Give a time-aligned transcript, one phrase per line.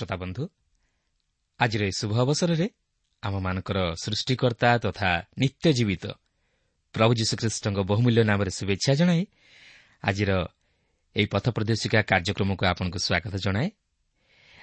[0.00, 0.42] ପ୍ରିୟ ଶ୍ରୋତା ବନ୍ଧୁ
[1.60, 2.66] ଆଜିର ଏହି ଶୁଭ ଅବସରରେ
[3.22, 6.04] ଆମମାନଙ୍କର ସୃଷ୍ଟିକର୍ତ୍ତା ତଥା ନିତ୍ୟ ଜୀବିତ
[6.94, 9.22] ପ୍ରଭୁ ଯୀଶୁଖ୍ରୀଷ୍ଟଙ୍କ ବହୁମୂଲ୍ୟ ନାମରେ ଶୁଭେଚ୍ଛା ଜଣାଇ
[10.02, 10.30] ଆଜିର
[11.16, 13.68] ଏହି ପଥ ପ୍ରଦର୍ଶିକା କାର୍ଯ୍ୟକ୍ରମକୁ ଆପଣଙ୍କୁ ସ୍ୱାଗତ ଜଣାଏ।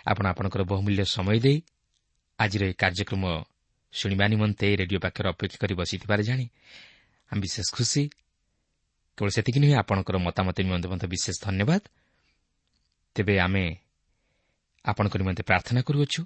[0.08, 1.58] ଆପଣ ଆପଣଙ୍କର ବହୁମୂଲ୍ୟ ସମୟ ଦେଇ
[2.40, 3.24] ଆଜିର ଏହି କାର୍ଯ୍ୟକ୍ରମ
[3.94, 6.46] ଶୁଣିବା ନିମନ୍ତେ ରେଡିଓ ପାଖରେ ଅପେକ୍ଷା କରି ବସିଥିବାରେ ଜାଣି
[7.32, 8.04] ଆମେ ବିଶେଷ ଖୁସି।
[9.18, 11.82] କେବଳ ସେତିକି ନୁହେଁ ଆପଣଙ୍କର ମତାମତ ନିମନ୍ତେ ମଧ୍ୟ ବିଶେଷ ଧନ୍ୟବାଦ।
[13.16, 13.87] ତେବେ ଆମେ
[14.88, 16.22] ଆପଣଙ୍କ ନିମନ୍ତେ ପ୍ରାର୍ଥନା କରୁଅଛୁ।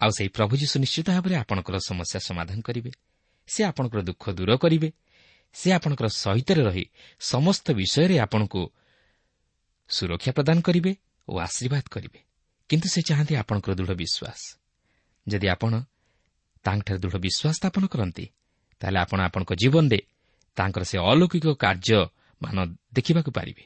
[0.00, 2.90] ଆଉ ସେହି ପ୍ରଭୁ ଯୀଶୁ ନିଶ୍ଚିତ ଭାବରେ ଆପଣଙ୍କର ସମସ୍ୟା ସମାଧାନ କରିବେ।
[3.48, 4.88] ସେ ଆପଣଙ୍କର ଦୁଃଖ ଦୂର କରିବେ।
[5.54, 6.84] ସେ ଆପଣଙ୍କର ସହିତରେ ରହି
[7.20, 8.62] ସମସ୍ତ ବିଷୟରେ ଆପଣଙ୍କୁ
[9.88, 10.92] ସୁରକ୍ଷା ପ୍ରଦାନ କରିବେ
[11.28, 12.18] ଓ ଆଶୀର୍ବାଦ କରିବେ।
[12.70, 14.40] କିନ୍ତୁ ସେ ଚାହାନ୍ତି ଆପଣଙ୍କର ଦୃଢ଼ ବିଶ୍ୱାସ।
[15.26, 15.72] ଯଦି ଆପଣ
[16.64, 18.26] ତାଙ୍କଠାରେ ଦୃଢ଼ ବିଶ୍ୱାସ ସ୍ଥାପନ କରନ୍ତି
[18.80, 19.98] ତାହେଲେ ଆପଣ ଆପଣଙ୍କ ଜୀବନରେ
[20.56, 22.56] ତାଙ୍କର ସେ ଅଲୌକିକ କାର୍ଯ୍ୟମାନ
[22.92, 23.64] ଦେଖିବାକୁ ପାରିବେ।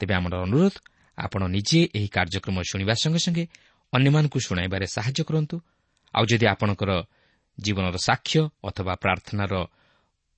[0.00, 0.74] ତେବେ ଆମର ଅନୁରୋଧ
[1.18, 3.44] ଆପଣ ନିଜେ ଏହି କାର୍ଯ୍ୟକ୍ରମ ଶୁଣିବା ସଙ୍ଗେ ସଙ୍ଗେ
[3.92, 5.56] ଅନ୍ୟମାନଙ୍କୁ ଶୁଣାଇବାରେ ସାହାଯ୍ୟ କରନ୍ତୁ।
[6.14, 6.90] ଆଉ ଯଦି ଆପଣଙ୍କର
[7.58, 9.52] ଜୀବନର ସାକ୍ଷ୍ୟ ଅଥବା ପ୍ରାର୍ଥନାର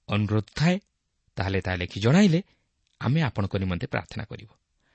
[0.08, 0.76] ଅନୁରୋଧ ଥାଏ
[1.36, 2.40] ତାହେଲେ ତାହା ଲେଖି ଜଣାଇଲେ
[3.00, 4.54] ଆମେ ଆପଣଙ୍କ ନିମନ୍ତେ ପ୍ରାର୍ଥନା କରିବୁ।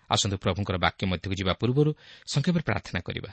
[0.09, 1.91] ଆସନ୍ତୁ ପ୍ରଭୁଙ୍କର ବାକ୍ୟ ମଧ୍ୟକୁ ଯିବା ପୂର୍ବରୁ
[2.33, 3.31] ସଂକ୍ଷେପରେ ପ୍ରାର୍ଥନା କରିବା।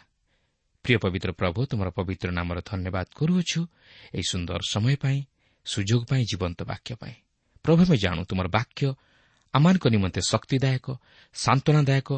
[0.84, 3.60] ପ୍ରିୟ ପବିତ୍ର ପ୍ରଭୁ ତୁମର ପବିତ୍ର ନାମର ଧନ୍ୟବାଦ କରୁଅଛୁ
[4.14, 5.18] ଏହି ସୁନ୍ଦର ସମୟ ପାଇଁ
[5.66, 7.14] ସୁଯୋଗ ପାଇଁ ଜୀବନ୍ତ ବାକ୍ୟ ପାଇଁ।
[7.64, 8.82] ପ୍ରଭୁ ଆମେ ଜାଣୁ ତୁମର ବାକ୍ୟ
[9.54, 10.86] ଆମମାନଙ୍କ ନିମନ୍ତେ ଶକ୍ତିଦାୟକ
[11.36, 12.08] ସାନ୍ତ୍ୱନାଦାୟକ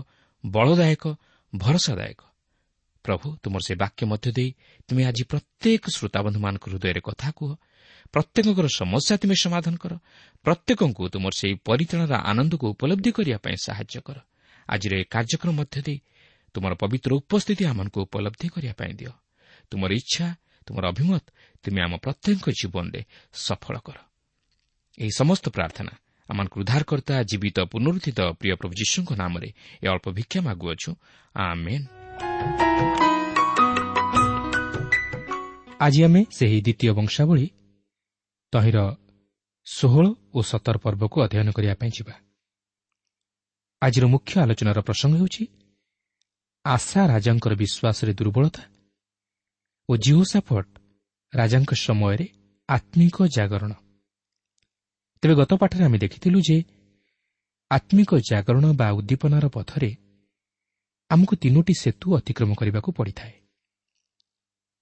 [0.46, 1.04] ବଳଦାୟକ
[1.56, 2.20] ଭରସାଦାୟକ।
[3.04, 4.50] ପ୍ରଭୁ ତୁମର ସେ ବାକ୍ୟ ମଧ୍ୟ ଦେଇ
[4.88, 7.50] ତୁମେ ଆଜି ପ୍ରତ୍ୟେକ ଶ୍ରୋତାବନ୍ଧୁମାନଙ୍କ ହୃଦୟରେ କଥା କୁହ।
[8.12, 9.92] ପ୍ରତ୍ୟେକଙ୍କର ସମସ୍ୟା ତୁମେ ସମାଧାନ କର।
[10.44, 14.18] ପ୍ରତ୍ୟେକଙ୍କୁ ତୁମର ସେହି ପରିତ୍ରାଣର ଆନନ୍ଦକୁ ଉପଲବ୍ଧି କରିବା ପାଇଁ ସାହାଯ୍ୟ କର।
[14.68, 15.98] ଆଜିର ଏହି କାର୍ଯ୍ୟକ୍ରମ ମଧ୍ୟ ଦେଇ
[16.54, 19.12] ତୁମର ପବିତ୍ର ଉପସ୍ଥିତି ଆମମାନଙ୍କୁ ଉପଲବ୍ଧି କରିବା ପାଇଁ ଦିଅ।
[19.70, 20.26] ତୁମର ଇଚ୍ଛା
[20.66, 21.24] ତୁମର ଅଭିମତ
[21.64, 23.00] ତୁମେ ଆମ ପ୍ରତ୍ୟେକଙ୍କ ଜୀବନରେ
[23.32, 23.96] ସଫଳ କର।
[24.98, 25.92] ଏହି ସମସ୍ତ ପ୍ରାର୍ଥନା
[26.30, 29.48] ଆମମାନଙ୍କୁ ଉଦ୍ଧାରକର୍ତ୍ତା ଜୀବିତ ପୁନରୁଦ୍ଧିତ ପ୍ରିୟ ପ୍ରଭୁ ଯୀଶୁଙ୍କ ନାମରେ
[29.84, 30.90] ଏ ଅଳ୍ପ ଭିକ୍ଷା ମାଗୁଅଛୁ।
[35.84, 37.46] ଆଜି ଆମେ ସେହି ଦ୍ୱିତୀୟ ବଂଶାବଳୀ
[38.52, 38.78] ତହିଁର
[39.66, 40.06] ଷୋହଳ
[40.36, 42.14] ଓ ସତର ପର୍ବକୁ ଅଧ୍ୟୟନ କରିବା ପାଇଁ ଯିବା।
[43.82, 45.42] ଆଜିର ମୁଖ୍ୟ ଆଲୋଚନାର ପ୍ରସଙ୍ଗ ହେଉଛି
[46.64, 48.62] ଆଶା ରାଜାଙ୍କର ବିଶ୍ୱାସରେ ଦୁର୍ବଳତା
[49.88, 50.66] ଓ ଜିଓସାଫଟ
[51.32, 52.26] ରାଜାଙ୍କ ସମୟରେ
[52.68, 53.72] ଆତ୍ମିକ ଜାଗରଣ।
[55.22, 56.56] ତେବେ ଗତ ପାଠରେ ଆମେ ଦେଖିଥିଲୁ ଯେ
[57.70, 59.90] ଆତ୍ମିକ ଜାଗରଣ ବା ଉଦ୍ଦୀପନାର ପଥରେ
[61.10, 63.34] ଆମକୁ ତିନୋଟି ସେତୁ ଅତିକ୍ରମ କରିବାକୁ ପଡ଼ିଥାଏ।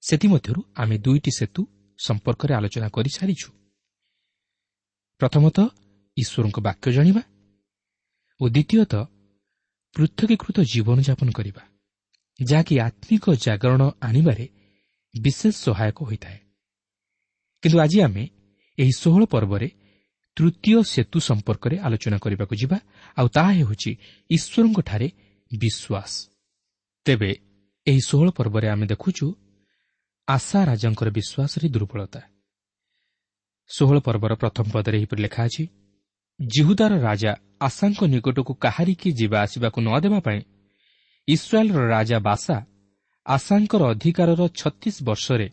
[0.02, 1.60] ସେଥିମଧ୍ୟରୁ ଆମେ ଦୁଇଟି ସେତୁ
[1.98, 3.48] ସମ୍ପର୍କରେ ଆଲୋଚନା କରିସାରିଛୁ
[5.20, 5.66] ପ୍ରଥମତଃ
[6.16, 7.22] ଈଶ୍ୱରଙ୍କ ବାକ୍ୟ ଜାଣିବା
[8.40, 9.02] ଓ ଦ୍ୱିତୀୟତଃ
[9.96, 11.62] ପୃଥକୀକୃତ ଜୀବନଯାପନ କରିବା
[12.40, 14.44] ଯାହାକି ଆତ୍ମିକ ଜାଗରଣ ଆଣିବାରେ
[15.14, 16.38] ବିଶେଷ ସହାୟକ ହୋଇଥାଏ।
[17.62, 18.24] କିନ୍ତୁ ଆଜି ଆମେ
[18.78, 19.68] ଏହି ଷୋହଳ ପର୍ବରେ
[20.38, 22.78] ତୃତୀୟ ସେତୁ ସମ୍ପର୍କରେ ଆଲୋଚନା କରିବାକୁ ଯିବା।
[23.16, 23.90] ଆଉ ତାହା ହେଉଛି
[24.30, 25.08] ଈଶ୍ୱରଙ୍କଠାରେ
[25.60, 26.12] ବିଶ୍ୱାସ।
[27.04, 27.30] ତେବେ
[27.86, 29.34] ଏହି ଷୋହଳ ପର୍ବରେ ଆମେ ଦେଖୁଛୁ
[30.28, 32.20] ଆଶା ରାଜାଙ୍କର ବିଶ୍ୱାସରେ ଦୁର୍ବଳତା।
[33.70, 35.64] ଷୋହଳ ପର୍ବର ପ୍ରଥମ ପଦରେ ଏହିପରି ଲେଖା ଅଛି
[36.40, 40.40] ଜିହୁଦାର ରାଜା ଆଶାଙ୍କ ନିକଟକୁ କାହାରିକି ଯିବା ଆସିବାକୁ ନ ଦେବା ପାଇଁ
[41.28, 42.56] ଇସ୍ରାଏଲ୍ର ରାଜା ବାସା
[43.26, 45.48] ଆଶାଙ୍କର ଅଧିକାରର ଛତିଶ ବର୍ଷରେ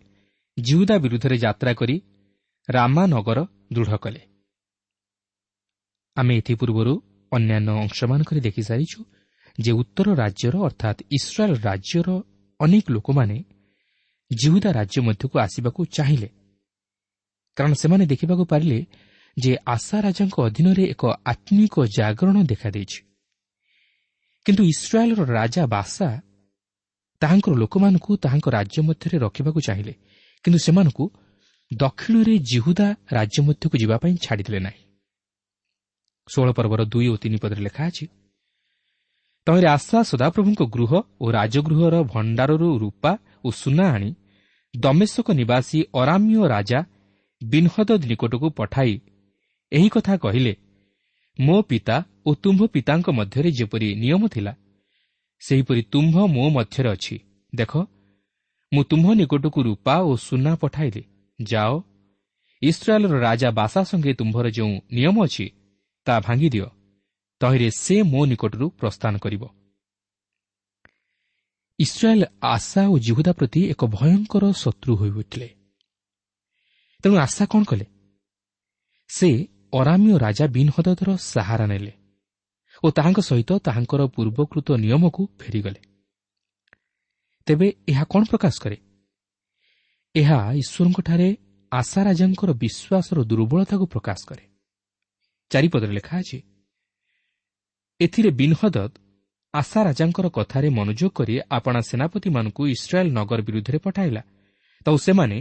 [0.58, 2.02] ଜିହୁଦା ବିରୁଦ୍ଧରେ ଯାତ୍ରା କରି
[2.70, 3.40] ରାମାନଗର
[3.74, 4.35] ଦୃଢ଼ କଲେ।
[6.18, 6.94] ଆମେ ଏଥିପୂର୍ବରୁ
[7.32, 9.00] ଅନ୍ୟାନ୍ୟ ଅଂଶମାନଙ୍କରେ ଦେଖିସାରିଛୁ
[9.60, 12.08] ଯେ ଉତ୍ତର ରାଜ୍ୟର ଅର୍ଥାତ୍ ଇସ୍ରାଏଲ୍ ରାଜ୍ୟର
[12.60, 13.38] ଅନେକ ଲୋକମାନେ
[14.32, 16.30] ଜିହୁଦା ରାଜ୍ୟ ମଧ୍ୟକୁ ଆସିବାକୁ ଚାହିଁଲେ
[17.58, 18.80] କାରଣ ସେମାନେ ଦେଖିବାକୁ ପାରିଲେ
[19.38, 23.00] ଯେ ଆଶା ରାଜାଙ୍କ ଅଧୀନରେ ଏକ ଆତ୍ମିକ ଜାଗରଣ ଦେଖାଦେଇଛି
[24.46, 26.10] କିନ୍ତୁ ଇସ୍ରାଏଲ୍ର ରାଜା ବାସା
[27.22, 29.94] ତାହାଙ୍କର ଲୋକମାନଙ୍କୁ ତାହାଙ୍କ ରାଜ୍ୟ ମଧ୍ୟରେ ରଖିବାକୁ ଚାହିଁଲେ।
[30.46, 31.06] କିନ୍ତୁ ସେମାନଙ୍କୁ
[31.74, 34.85] ଦକ୍ଷିଣରେ ଜିହୁଦା ରାଜ୍ୟ ମଧ୍ୟକୁ ଯିବା ପାଇଁ ଛାଡ଼ିଦେଲେ ନାହିଁ।
[36.28, 38.06] ଷୋହଳ ପର୍ବର ଦୁଇ ଓ ତିନି ପଦରେ ଲେଖା ଅଛି
[39.48, 40.92] ତହିଁରେ ଆଶା ସଦାପ୍ରଭୁଙ୍କ ଗୃହ
[41.22, 43.12] ଓ ରାଜଗୃହର ଭଣ୍ଡାରରୁ ରୂପା
[43.46, 44.10] ଓ ସୁନା ଆଣି
[44.74, 46.80] ଦମେଶକ ନିବାସୀ ଅରାମ୍ୟ ରାଜା
[47.42, 48.94] ବିନହଦ ନିକଟକୁ ପଠାଇ
[49.72, 50.54] ଏହି କଥା କହିଲେ
[51.40, 51.96] ମୋ ପିତା
[52.26, 54.54] ଓ ତୁମ୍ଭ ପିତାଙ୍କ ମଧ୍ୟରେ ଯେପରି ନିୟମ ଥିଲା
[55.42, 57.16] ସେହିପରି ତୁମ୍ଭ ମୋ ମଧ୍ୟରେ ଅଛି।
[57.54, 57.74] ଦେଖ
[58.72, 61.04] ମୁଁ ତୁମ୍ଭ ନିକଟକୁ ରୂପା ଓ ସୁନା ପଠାଇଲି।
[61.40, 61.72] ଯାଅ
[62.62, 65.46] ଇସ୍ରାଏଲ୍ର ରାଜା ବାସା ସଙ୍ଗେ ତୁମ୍ଭର ଯେଉଁ ନିୟମ ଅଛି
[66.06, 66.68] ତାହା ଭାଙ୍ଗିଦିଅ।
[67.42, 69.44] ତହିଁରେ ସେ ମୋ ନିକଟରୁ ପ୍ରସ୍ଥାନ କରିବ।
[71.80, 75.50] ଇସ୍ରାଏଲ୍ ଆଶା ଓ ଜିହୁଦା ପ୍ରତି ଏକ ଭୟଙ୍କର ଶତ୍ରୁ ହୋଇଉଠିଲେ
[77.04, 77.86] ତେଣୁ ଆଶା କ'ଣ କଲେ?
[79.10, 79.30] ସେ
[79.80, 81.94] ଅରାମୀୟ ରାଜା ବିନହଦର ସାହାରା ନେଲେ
[82.84, 85.82] ଓ ତାହାଙ୍କ ସହିତ ତାହାଙ୍କର ପୂର୍ବକୃତ ନିୟମକୁ ଫେରିଗଲେ।
[87.48, 88.78] ତେବେ ଏହା କ'ଣ ପ୍ରକାଶ କରେ?
[90.16, 91.30] ଏହା ଈଶ୍ୱରଙ୍କଠାରେ
[91.72, 94.55] ଆଶା ରାଜାଙ୍କର ବିଶ୍ୱାସର ଦୁର୍ବଳତାକୁ ପ୍ରକାଶ କରେ।
[95.52, 96.38] ଚାରିପଦରେ ଲେଖା ଅଛି
[98.00, 98.78] ଏଥିରେ ବିନହଦ
[99.54, 104.22] ଆଶା ରାଜାଙ୍କର କଥାରେ ମନୋଯୋଗ କରି ଆପଣା ସେନାପତିମାନଙ୍କୁ ଇସ୍ରାଏଲ୍ ନଗର ବିରୁଦ୍ଧରେ ପଠାଇଲା।
[104.86, 105.38] ତ ସେମାନେ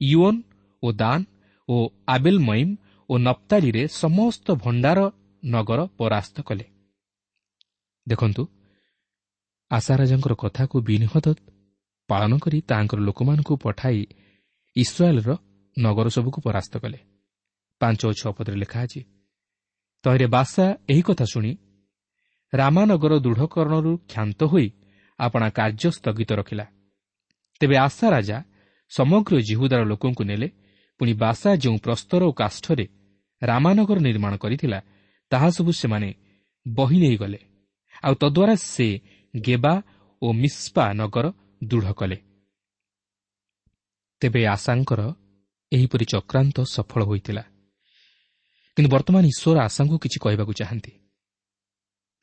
[0.00, 0.38] ୟୁଓନ୍
[0.82, 1.24] ଓ ଦାନ୍
[1.68, 2.72] ଓ ଆବେଲ ମଇମ୍
[3.10, 4.98] ଓ ନପ୍ତାଲିରେ ସମସ୍ତ ଭଣ୍ଡାର
[5.42, 6.66] ନଗର ପରାସ୍ତ କଲେ।
[8.06, 8.42] ଦେଖନ୍ତୁ
[9.70, 11.26] ଆଶା ରାଜାଙ୍କର କଥାକୁ ବିନହଦ
[12.08, 14.00] ପାଳନ କରି ତାଙ୍କର ଲୋକମାନଙ୍କୁ ପଠାଇ
[14.76, 15.30] ଇସ୍ରାଏଲ୍ର
[15.76, 16.98] ନଗର ସବୁକୁ ପରାସ୍ତ କଲେ।
[17.80, 19.00] ପାଞ୍ଚ ଓ ଛଅ ପଦରେ ଲେଖା ଅଛି
[20.04, 21.52] ତହିଁରେ ବାସା ଏହି କଥା ଶୁଣି
[22.52, 24.66] ରାମାନଗର ଦୃଢ଼କରଣରୁ କ୍ଷାନ୍ତ ହୋଇ
[25.18, 26.66] ଆପଣା କାର୍ଯ୍ୟ ସ୍ଥଗିତ ରଖିଲା।
[27.60, 28.38] ତେବେ ଆଶା ରାଜା
[28.92, 30.48] ସମଗ୍ର ଜିହୁଦାର ଲୋକଙ୍କୁ ନେଲେ
[31.00, 32.86] ପୁଣି ବାସା ଯେଉଁ ପ୍ରସ୍ତର ଓ କାଷ୍ଠରେ
[33.42, 34.78] ରାମାନଗର ନିର୍ମାଣ କରିଥିଲା
[35.32, 36.08] ତାହା ସବୁ ସେମାନେ
[36.66, 37.40] ବହି ନେଇଗଲେ।
[38.02, 38.88] ଆଉ ତଦ୍ୱାରା ସେ
[39.34, 39.74] ଗେବା
[40.22, 41.26] ଓ ମିସ୍ପା ନଗର
[41.64, 42.18] ଦୃଢ଼ କଲେ।
[44.22, 45.00] ତେବେ ଆଶାଙ୍କର
[45.72, 47.42] ଏହିପରି ଚକ୍ରାନ୍ତ ସଫଳ ହୋଇଥିଲା।
[48.76, 50.92] କିନ୍ତୁ ବର୍ତ୍ତମାନ ଈଶ୍ୱର ଆଶାଙ୍କୁ କିଛି କହିବାକୁ ଚାହାନ୍ତି।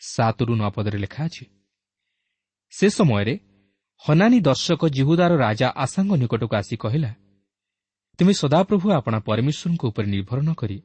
[0.02, 1.46] ସାତରୁ ନଅ ପଦରେ ଲେଖା ଅଛି
[2.74, 3.34] ସେ ସମୟରେ
[4.04, 7.12] ହନାନୀ ଦର୍ଶକ ଜିହୁଦାର ରାଜା ଆଶାଙ୍କ ନିକଟକୁ ଆସି କହିଲା
[8.20, 10.78] ତୁମେ ସଦାପ୍ରଭୁ ଆପଣା ପରମେଶ୍ୱରଙ୍କ ଉପରେ ନିର୍ଭର ନ କରି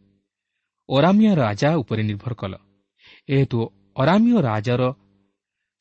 [0.88, 2.54] ଅରାମିଆ ରାଜା ଉପରେ ନିର୍ଭର କଲ।
[3.28, 3.58] ଏହେତୁ
[3.96, 4.82] ଅରାମିୟ ରାଜାର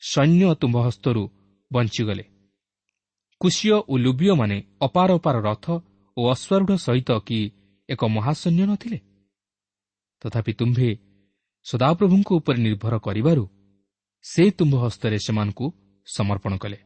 [0.02, 1.24] ସୈନ୍ୟ ତୁମ୍ଭ ହସ୍ତରୁ
[1.72, 2.26] ବଞ୍ଚିଗଲେ।
[3.42, 5.66] କୁଶୀୟ ଓ ଲୁବିୟମାନେ ଅପାର ଅପାର ରଥ
[6.18, 7.40] ଓ ଅଶ୍ୱାରୂଢ଼ ସହିତ କି
[7.90, 9.00] ଏକ ମହାସୈନ୍ୟ ନଥିଲେ?
[10.24, 10.90] ତଥାପି ତୁମ୍ଭେ
[11.66, 13.44] ସଦାପ୍ରଭୁଙ୍କ ଉପରେ ନିର୍ଭର କରିବାରୁ
[14.26, 15.66] ସେ ତୁମ୍ଭ ହସ୍ତରେ ସେମାନଙ୍କୁ
[16.08, 16.80] ସମର୍ପଣ କଲେ।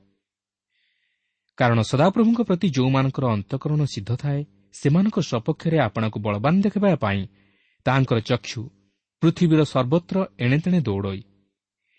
[1.58, 4.42] କାରଣ ସଦାପ୍ରଭୁଙ୍କ ପ୍ରତି ଯେଉଁମାନଙ୍କର ଅନ୍ତଃକରଣ ସିଦ୍ଧ ଥାଏ
[4.74, 7.22] ସେମାନଙ୍କ ସପକ୍ଷରେ ଆପଣଙ୍କୁ ବଳବାନ ଦେଖାଇବା ପାଇଁ
[7.86, 8.62] ତାହାଙ୍କର ଚକ୍ଷୁ
[9.22, 11.22] ପୃଥିବୀର ସର୍ବତ୍ର ଏଣେତେଣେ ଦୌଡ଼ଇ।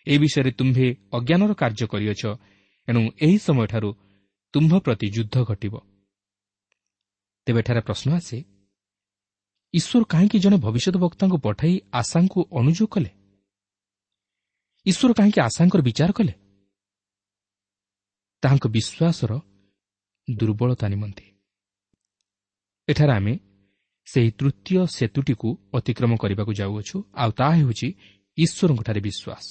[0.06, 2.22] ଏ ବିଷୟରେ ତୁମ୍ଭେ ଅଜ୍ଞାନର କାର୍ଯ୍ୟ କରିଅଛ
[2.88, 3.90] ଏଣୁ ଏହି ସମୟଠାରୁ
[4.54, 5.74] ତୁମ୍ଭ ପ୍ରତି ଯୁଦ୍ଧ ଘଟିବ।
[7.46, 8.38] ତେବେ ଏଠାରେ ପ୍ରଶ୍ନ ଆସେ
[9.74, 13.10] ଈଶ୍ୱର କାହିଁକି ଜଣେ ଭବିଷ୍ୟତ ବକ୍ତାଙ୍କୁ ପଠାଇ ଆଶାଙ୍କୁ ଅନୁଯୋଗ କଲେ?
[14.86, 16.34] ଈଶ୍ୱର କାହିଁକି ଆଶାଙ୍କର ବିଚାର କଲେ?
[18.42, 19.32] ତାହାଙ୍କ ବିଶ୍ୱାସର
[20.28, 21.24] ଦୁର୍ବଳତା ନିମନ୍ତେ।
[22.88, 23.34] ଏଠାରେ ଆମେ
[24.06, 27.88] ସେହି ତୃତୀୟ ସେତୁଟିକୁ ଅତିକ୍ରମ କରିବାକୁ ଯାଉଅଛୁ ଆଉ ତାହା ହେଉଛି
[28.38, 29.44] ଈଶ୍ୱରଙ୍କଠାରେ ବିଶ୍ୱାସ।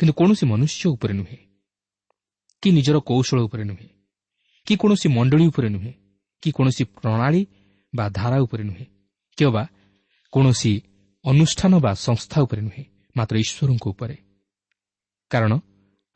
[0.00, 1.38] କିନ୍ତୁ କୌଣସି ମନୁଷ୍ୟ ଉପରେ ନୁହେଁ
[2.62, 3.88] କି ନିଜର କୌଶଳ ଉପରେ ନୁହେଁ
[4.66, 5.92] କି କୌଣସି ମଣ୍ଡଳୀ ଉପରେ ନୁହେଁ
[6.42, 7.42] କି କୌଣସି ପ୍ରଣାଳୀ
[7.98, 8.86] ବା ଧାରା ଉପରେ ନୁହେଁ
[9.38, 9.62] କିମ୍ବା
[10.32, 10.72] କୌଣସି
[11.24, 12.84] ଅନୁଷ୍ଠାନ ବା ସଂସ୍ଥା ଉପରେ ନୁହେଁ
[13.16, 14.16] ମାତ୍ର ଈଶ୍ୱରଙ୍କ ଉପରେ।
[15.30, 15.52] କାରଣ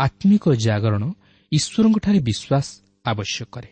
[0.00, 1.04] ଆତ୍ମିକ ଜାଗରଣ
[1.52, 2.66] ଈଶ୍ୱରଙ୍କଠାରେ ବିଶ୍ୱାସ
[3.10, 3.70] ଆବଶ୍ୟକ କରେ।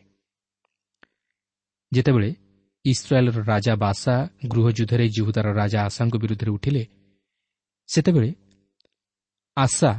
[1.92, 2.30] ଯେତେବେଳେ
[2.84, 4.14] ଇସ୍ରାଏଲ୍ର ରାଜା ବାସା
[4.52, 6.82] ଗୃହ ଯୁଦ୍ଧରେ ଜିହୁଦାର ରାଜା ଆଶାଙ୍କ ବିରୁଦ୍ଧରେ ଉଠିଲେ
[7.88, 8.30] ସେତେବେଳେ
[9.56, 9.90] ଆଶା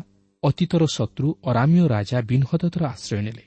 [0.43, 3.43] ଅତୀତର ଶତ୍ରୁ ଅରାମୀୟ ରାଜା ବିନହଦର ଆଶ୍ରୟ ନେଲେ।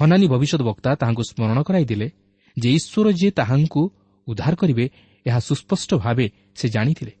[0.00, 2.08] ହନାନୀ ଭବିଷ୍ୟତ ବକ୍ତା ତାହାଙ୍କୁ ସ୍ମରଣ କରାଇଦେଲେ
[2.56, 3.82] ଯେ ଈଶ୍ୱର ଯେ ତାହାଙ୍କୁ
[4.26, 4.90] ଉଦ୍ଧାର କରିବେ
[5.26, 7.12] ଏହା ସୁସ୍ପଷ୍ଟ ଭାବେ ସେ ଜାଣିଥିଲେ।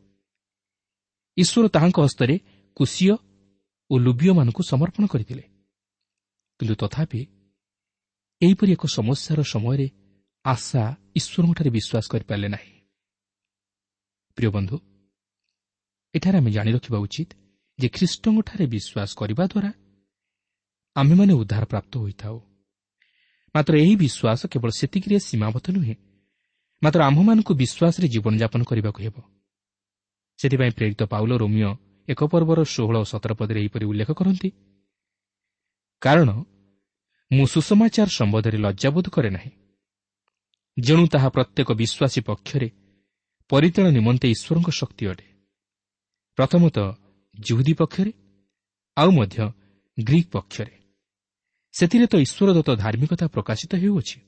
[1.36, 2.38] ଈଶ୍ୱର ତାହାଙ୍କ ହସ୍ତରେ
[2.76, 3.16] କୁଶୀୟ
[3.90, 5.42] ଓ ଲୁବିୟମାନଙ୍କୁ ସମର୍ପଣ କରିଥିଲେ।
[6.60, 7.26] କିନ୍ତୁ ତଥାପି
[8.42, 9.86] ଏହିପରି ଏକ ସମସ୍ୟାର ସମୟରେ
[10.44, 10.82] ଆଶା
[11.14, 12.72] ଈଶ୍ୱରଙ୍କଠାରେ ବିଶ୍ୱାସ କରିପାରିଲେ ନାହିଁ।
[14.36, 14.76] ପ୍ରିୟ ବନ୍ଧୁ
[16.14, 17.30] ଏଠାରେ ଆମେ ଜାଣି ରଖିବା ଉଚିତ
[17.78, 19.70] ଯେ ଖ୍ରୀଷ୍ଟଙ୍କଠାରେ ବିଶ୍ୱାସ କରିବା ଦ୍ୱାରା
[20.96, 22.51] ଆମ୍ଭେମାନେ ଉଦ୍ଧାର ପ୍ରାପ୍ତ ହୋଇଥାଉ।
[23.54, 25.94] ମାତ୍ର ଏହି ବିଶ୍ୱାସ କେବଳ ସେତିକିରେ ସୀମାବଦ୍ଧ ନୁହେଁ
[26.82, 29.16] ମାତ୍ର ଆମ୍ଭମାନଙ୍କୁ ବିଶ୍ୱାସରେ ଜୀବନଯାପନ କରିବାକୁ ହେବ।
[30.38, 31.70] ସେଥିପାଇଁ ପ୍ରେରିତ ପାଉଲ ରୋମିଓ
[32.08, 34.48] ଏକ ପର୍ବର ଷୋହଳ ଓ ସତର ପଦରେ ଏହିପରି ଉଲ୍ଲେଖ କରନ୍ତି
[36.02, 36.28] କାରଣ
[37.30, 39.52] ମୁଁ ସୁସମାଚାର ସମ୍ବନ୍ଧରେ ଲଜ୍ଜାବୋଧ କରେ ନାହିଁ।
[40.76, 42.68] ଯେଣୁ ତାହା ପ୍ରତ୍ୟେକ ବିଶ୍ୱାସୀ ପକ୍ଷରେ
[43.50, 45.26] ପରିତାଣ ନିମନ୍ତେ ଈଶ୍ୱରଙ୍କ ଶକ୍ତି ଅଟେ।
[46.38, 46.86] ପ୍ରଥମତଃ
[47.34, 48.12] ଜୁହୁଦୀ ପକ୍ଷରେ
[48.96, 49.36] ଆଉ ମଧ୍ୟ
[49.98, 50.74] ଗ୍ରୀକ୍ ପକ୍ଷରେ।
[51.72, 54.20] ସେଥିରେ ତ ଈଶ୍ୱରଦତ୍ତ ଧାର୍ମିକତା ପ୍ରକାଶିତ ହେଉଅଛି।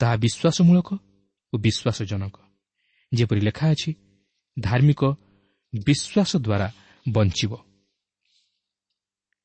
[0.00, 0.88] ତାହା ବିଶ୍ୱାସମୂଳକ
[1.52, 2.36] ଓ ବିଶ୍ୱାସଜନକ।
[3.14, 3.90] ଯେପରି ଲେଖା ଅଛି
[4.60, 5.04] ଧାର୍ମିକ
[5.72, 6.68] ବିଶ୍ୱାସ ଦ୍ୱାରା
[7.12, 7.52] ବଞ୍ଚିବ।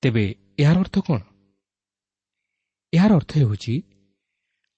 [0.02, 1.20] ତେବେ ଏହାର ଅର୍ଥ କ'ଣ?
[2.94, 3.74] ଏହାର ଅର୍ଥ ହେଉଛି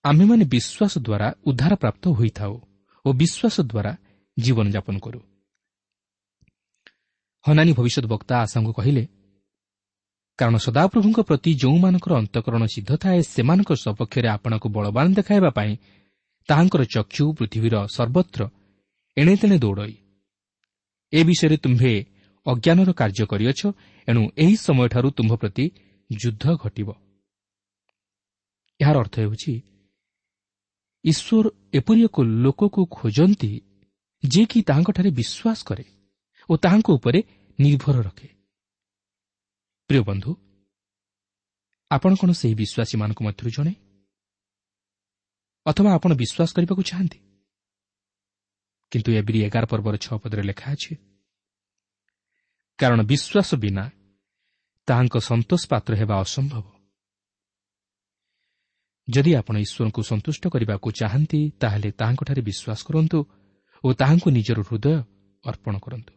[0.04, 2.54] ଆମ୍ଭେମାନେ ବିଶ୍ୱାସ ଦ୍ୱାରା ଉଦ୍ଧାର ପ୍ରାପ୍ତ ହୋଇଥାଉ
[3.06, 3.98] ଓ ବିଶ୍ୱାସ ଦ୍ୱାରା
[4.40, 5.20] ଜୀବନଯାପନ କରୁ।
[7.46, 9.04] ହନାନୀ ଭବିଷ୍ୟତ ବକ୍ତା ଆଶାଙ୍କୁ କହିଲେ
[10.40, 15.72] କାରଣ ସଦାପ୍ରଭୁଙ୍କ ପ୍ରତି ଯେଉଁମାନଙ୍କର ଅନ୍ତଃକରଣ ସିଦ୍ଧ ଥାଏ ସେମାନଙ୍କ ସପକ୍ଷରେ ଆପଣଙ୍କୁ ବଳବାନ ଦେଖାଇବା ପାଇଁ
[16.50, 18.42] ତାହାଙ୍କର ଚକ୍ଷୁ ପୃଥିବୀର ସର୍ବତ୍ର
[19.18, 19.96] ଏଣେତେଣେ ଦୌଡ଼ଇ।
[21.14, 21.94] ଏ ବିଷୟରେ ତୁମ୍ଭେ
[22.46, 23.62] ଅଜ୍ଞାନର କାର୍ଯ୍ୟ କରିଅଛ
[24.08, 25.66] ଏଣୁ ଏହି ସମୟଠାରୁ ତୁମ୍ଭ ପ୍ରତି
[26.10, 26.90] ଯୁଦ୍ଧ ଘଟିବ।
[28.80, 29.54] ଏହାର ଅର୍ଥ ହେଉଛି
[31.06, 33.52] ଈଶ୍ୱର ଏପରି ଏକ ଲୋକକୁ ଖୋଜନ୍ତି
[34.24, 35.86] ଯିଏକି ତାହାଙ୍କଠାରେ ବିଶ୍ୱାସ କରେ
[36.50, 37.20] ଓ ତାହାଙ୍କ ଉପରେ
[37.60, 38.28] ନିର୍ଭର ରଖେ।
[39.90, 40.32] ପ୍ରିୟ ବନ୍ଧୁ
[41.92, 43.74] ଆପଣ କ'ଣ ସେହି ବିଶ୍ୱାସୀମାନଙ୍କ ମଧ୍ୟରୁ ଜଣେ?
[45.66, 47.20] ଅଥବା ଆପଣ ବିଶ୍ୱାସ କରିବାକୁ ଚାହାନ୍ତି?
[48.92, 50.94] କିନ୍ତୁ ଏବ୍ରି ଏଗାର ପର୍ବର ଛଅ ପଦରେ ଲେଖା ଅଛି
[52.80, 53.84] କାରଣ ବିଶ୍ୱାସ ବିନା
[54.88, 56.66] ତାହାଙ୍କ ସନ୍ତୋଷ ପାତ୍ର ହେବା ଅସମ୍ଭବ।
[59.08, 63.20] ଯଦି ଆପଣ ଈଶ୍ୱରଙ୍କୁ ସନ୍ତୁଷ୍ଟ କରିବାକୁ ଚାହାନ୍ତି ତାହେଲେ ତାହାଙ୍କଠାରେ ବିଶ୍ୱାସ କରନ୍ତୁ
[63.84, 64.94] ଓ ତାହାଙ୍କୁ ନିଜର ହୃଦୟ
[65.44, 66.14] ଅର୍ପଣ କରନ୍ତୁ।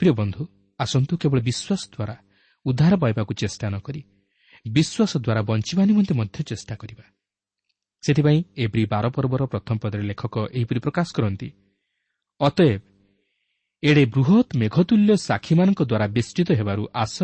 [0.00, 0.42] ପ୍ରିୟ ବନ୍ଧୁ
[0.80, 2.16] ଆସନ୍ତୁ କେବଳ ବିଶ୍ୱାସ ଦ୍ୱାରା
[2.66, 4.00] ଉଦ୍ଧାର ପାଇବାକୁ ଚେଷ୍ଟା ନ କରି
[4.66, 7.04] ବିଶ୍ୱାସ ଦ୍ୱାରା ବଞ୍ଚିବା ନିମନ୍ତେ ମଧ୍ୟ ଚେଷ୍ଟା କରିବା।
[8.04, 11.48] ସେଥିପାଇଁ ଏଭ୍ରି ବାର ପର୍ବର ପ୍ରଥମ ପଦରେ ଲେଖକ ଏହିପରି ପ୍ରକାଶ କରନ୍ତି
[12.40, 12.80] ଅତଏବ
[13.82, 17.16] ଏଡ଼େ ବୃହତ୍ ମେଘତୁଲ୍ୟ ସାକ୍ଷୀମାନଙ୍କ ଦ୍ୱାରା ବେଷ୍ଟିତ ହେବାରୁ ଆସ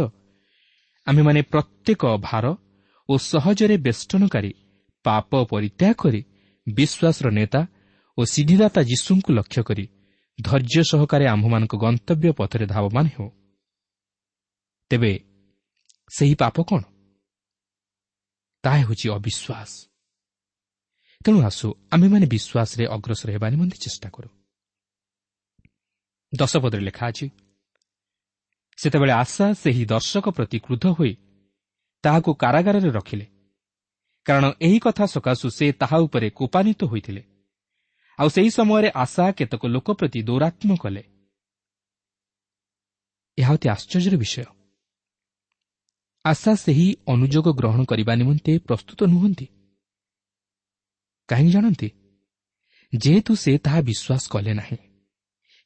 [1.07, 2.45] ଆମ୍ଭେମାନେ ପ୍ରତ୍ୟେକ ଭାର
[3.09, 4.52] ଓ ସହଜରେ ବେଷ୍ଟନକାରୀ
[5.04, 6.21] ପାପ ପରିତ୍ୟାଗ କରି
[6.66, 7.61] ବିଶ୍ୱାସର ନେତା
[8.18, 9.85] ଓ ସିଦ୍ଧିଦାତା ଯୀଶୁଙ୍କୁ ଲକ୍ଷ୍ୟ କରି
[10.38, 13.28] ଧୈର୍ଯ୍ୟ ସହକାରେ ଆମ୍ଭମାନଙ୍କ ଗନ୍ତବ୍ୟ ପଥରେ ଧାବମାନ ହେଉ।
[14.90, 15.12] ତେବେ
[16.16, 16.80] ସେହି ପାପ କ'ଣ?
[18.62, 19.88] ତାହା ହେଉଛି ଅବିଶ୍ୱାସ।
[21.24, 24.28] ତେଣୁ ଆସୁ ଆମ୍ଭେମାନେ ବିଶ୍ୱାସରେ ଅଗ୍ରସର ହେବା ନିମନ୍ତେ ଚେଷ୍ଟା କରୁ।
[26.36, 27.30] ଦଶପଦରେ ଲେଖା ଅଛି
[28.76, 31.16] ସେତେବେଳେ ଆଶା ସେହି ଦର୍ଶକ ପ୍ରତି କ୍ରୁଦ୍ଧ ହୋଇ
[32.02, 33.26] ତାହାକୁ କାରାଗାରରେ ରଖିଲେ।
[34.24, 37.22] କାରଣ ଏହି କଥା ସକାଶୁ ସେ ତାହା ଉପରେ କୋପାନିତ ହୋଇଥିଲେ।
[38.18, 41.02] ଆଉ ସେହି ସମୟରେ ଆଶା କେତେକ ଲୋକ ପ୍ରତି ଦୌରାତ୍ମ କଲେ।
[43.38, 44.57] ଏହା ଅତି ଆଶ୍ଚର୍ଯ୍ୟର ବିଷୟ।
[46.25, 49.46] ଆଶା ସେହି ଅନୁଯୋଗ ଗ୍ରହଣ କରିବା ନିମନ୍ତେ ପ୍ରସ୍ତୁତ ନୁହନ୍ତି।
[51.28, 51.88] କାହିଁକି ଜାଣନ୍ତି?
[52.92, 54.78] ଯେହେତୁ ସେ ତାହା ବିଶ୍ୱାସ କଲେ ନାହିଁ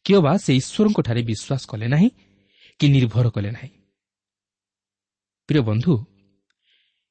[0.06, 2.10] କିମ୍ବା ସେ ଈଶ୍ୱରଙ୍କଠାରେ ବିଶ୍ୱାସ କଲେ ନାହିଁ
[2.80, 3.70] କି ନିର୍ଭର କଲେ ନାହିଁ।
[5.48, 5.92] ପ୍ରିୟ ବନ୍ଧୁ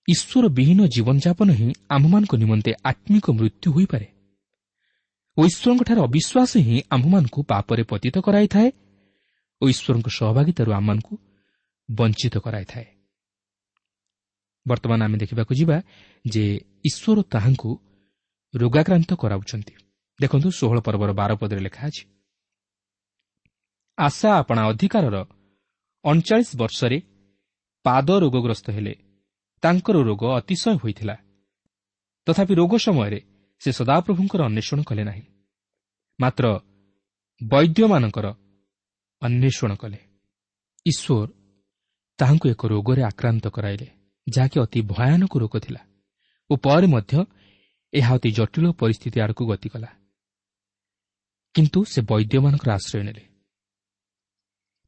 [0.08, 4.08] ଈଶ୍ୱର ବିହୀନ ଜୀବନଯାପନ ହିଁ ଆମ୍ଭମାନଙ୍କ ନିମନ୍ତେ ଆତ୍ମିକ ମୃତ୍ୟୁ ହୋଇପାରେ
[5.38, 8.70] ଓ ଈଶ୍ୱରଙ୍କଠାରେ ଅବିଶ୍ୱାସ ହିଁ ଆମ୍ଭମାନଙ୍କୁ ପାପରେ ପତିତ କରାଇଥାଏ
[9.62, 11.14] ଓ ଈଶ୍ୱରଙ୍କ ସହଭାଗିତାରୁ ଆମମାନଙ୍କୁ
[11.90, 13.01] ବଞ୍ଚିତ କରାଇଥାଏ।
[14.66, 15.78] ବର୍ତ୍ତମାନ ଆମେ ଦେଖିବାକୁ ଯିବା
[16.26, 16.44] ଯେ
[16.90, 17.72] ଈଶ୍ୱର ତାହାଙ୍କୁ
[18.54, 19.74] ରୋଗାକ୍ରାନ୍ତ କରାଉଛନ୍ତି।
[20.20, 22.04] ଦେଖନ୍ତୁ ଷୋହଳ ପର୍ବର ବାର ପଦରେ ଲେଖା ଅଛି
[23.98, 25.18] ଆଶା ଆପଣା ଅଧିକାରର
[26.06, 26.98] ଅଣଚାଳିଶ ବର୍ଷରେ
[27.86, 28.94] ପାଦ ରୋଗଗ୍ରସ୍ତ ହେଲେ
[29.64, 31.16] ତାଙ୍କର ରୋଗ ଅତିଶୟ ହୋଇଥିଲା।
[32.28, 33.20] ତଥାପି ରୋଗ ସମୟରେ
[33.62, 35.26] ସେ ସଦାପ୍ରଭୁଙ୍କର ଅନ୍ୱେଷଣ କଲେ ନାହିଁ
[36.20, 36.46] ମାତ୍ର
[37.42, 38.28] ବୈଦ୍ୟମାନଙ୍କର
[39.22, 40.00] ଅନ୍ୱେଷଣ କଲେ।
[40.86, 41.28] ଈଶ୍ୱର
[42.20, 43.88] ତାହାଙ୍କୁ ଏକ ରୋଗରେ ଆକ୍ରାନ୍ତ କରାଇଲେ।
[44.28, 45.82] ଯାହାକି ଅତି ଭୟାନକ ରୋଗ ଥିଲା
[46.50, 47.14] ଓ ପରେ ମଧ୍ୟ
[47.94, 49.90] ଏହା ଅତି ଜଟିଳ ପରିସ୍ଥିତି ଆଡ଼କୁ ଗତି କଲା।
[51.56, 53.24] କିନ୍ତୁ ସେ ବୈଦ୍ୟମାନଙ୍କର ଆଶ୍ରୟ ନେଲେ।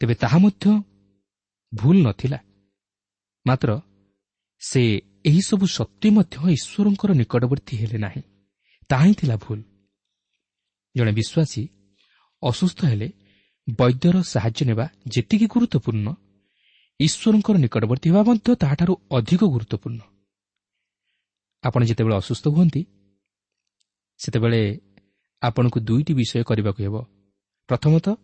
[0.02, 0.66] ତେବେ ତାହା ମଧ୍ୟ
[1.74, 2.40] ଭୁଲ ନଥିଲା।
[3.46, 3.70] ମାତ୍ର
[4.62, 4.82] ସେ
[5.26, 8.22] ଏହିସବୁ ସତ୍ତ୍ୱେ ମଧ୍ୟ ଈଶ୍ୱରଙ୍କର ନିକଟବର୍ତ୍ତୀ ହେଲେ ନାହିଁ।
[8.90, 9.60] ତାହା ହିଁ ଥିଲା ଭୁଲ।
[10.96, 11.64] ଜଣେ ବିଶ୍ୱାସୀ
[12.44, 13.08] ଅସୁସ୍ଥ ହେଲେ
[13.80, 16.08] ବୈଦ୍ୟର ସାହାଯ୍ୟ ନେବା ଯେତିକି ଗୁରୁତ୍ୱପୂର୍ଣ୍ଣ
[17.06, 20.02] ଈଶ୍ୱରଙ୍କର ନିକଟବର୍ତ୍ତୀ ହେବା ମଧ୍ୟ ତାହାଠାରୁ ଅଧିକ ଗୁରୁତ୍ୱପୂର୍ଣ୍ଣ।
[21.64, 22.82] ଆପଣ ଯେତେବେଳେ ଅସୁସ୍ଥ ହୁଅନ୍ତି
[24.20, 24.62] ସେତେବେଳେ
[25.42, 26.96] ଆପଣଙ୍କୁ ଦୁଇଟି ବିଷୟ କରିବାକୁ ହେବ।
[27.70, 28.16] ପ୍ରଥମତଃ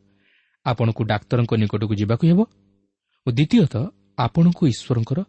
[0.66, 2.40] ଆପଣଙ୍କୁ ଡାକ୍ତରଙ୍କ ନିକଟକୁ ଯିବାକୁ ହେବ
[3.28, 3.84] ଓ ଦ୍ୱିତୀୟତଃ
[4.26, 5.20] ଆପଣଙ୍କୁ ଈଶ୍ୱରଙ୍କର